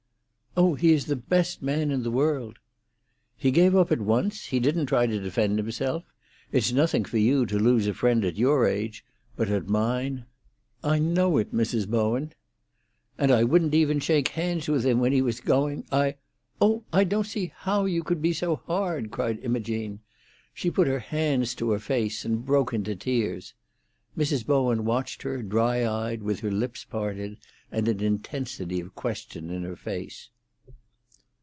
"Oh, 0.57 0.75
he 0.75 0.91
is 0.91 1.05
the 1.05 1.15
best 1.15 1.61
man 1.61 1.91
in 1.91 2.03
the 2.03 2.11
world!" 2.11 2.59
"He 3.37 3.51
gave 3.51 3.73
up 3.73 3.89
at 3.89 4.01
once; 4.01 4.47
he 4.47 4.59
didn't 4.59 4.87
try 4.87 5.07
to 5.07 5.17
defend 5.19 5.57
himself. 5.57 6.03
It's 6.51 6.73
nothing 6.73 7.05
for 7.05 7.17
you 7.17 7.45
to 7.45 7.57
lose 7.57 7.87
a 7.87 7.93
friend 7.93 8.25
at 8.25 8.35
your 8.35 8.67
age; 8.67 9.05
but 9.37 9.47
at 9.47 9.69
mine——" 9.69 10.25
"I 10.83 10.99
know 10.99 11.37
it, 11.37 11.53
Mrs. 11.55 11.87
Bowen." 11.87 12.33
"And 13.17 13.31
I 13.31 13.45
wouldn't 13.45 13.73
even 13.73 14.01
shake 14.01 14.27
hands 14.27 14.67
with 14.67 14.85
him 14.85 14.99
when 14.99 15.13
he 15.13 15.21
was 15.21 15.39
going; 15.39 15.85
I——" 15.89 16.17
"Oh, 16.59 16.83
I 16.91 17.05
don't 17.05 17.25
see 17.27 17.53
how 17.55 17.85
you 17.85 18.03
could 18.03 18.21
be 18.21 18.33
so 18.33 18.57
hard!" 18.57 19.09
cried 19.09 19.39
Imogene. 19.39 20.01
She 20.53 20.69
put 20.69 20.87
up 20.87 20.91
her 20.91 20.99
hands 20.99 21.55
to 21.55 21.71
her 21.71 21.79
face, 21.79 22.25
and 22.25 22.45
broke 22.45 22.73
into 22.73 22.93
tears. 22.93 23.53
Mrs. 24.17 24.45
Bowen 24.45 24.83
watched 24.83 25.21
her, 25.21 25.41
dry 25.43 25.87
eyed, 25.89 26.21
with 26.21 26.41
her 26.41 26.51
lips 26.51 26.83
parted, 26.83 27.37
and 27.71 27.87
an 27.87 28.01
intensity 28.01 28.81
of 28.81 28.95
question 28.95 29.49
in 29.49 29.63
her 29.63 29.77
face. 29.77 30.27